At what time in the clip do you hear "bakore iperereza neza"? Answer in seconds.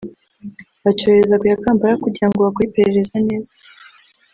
2.45-3.53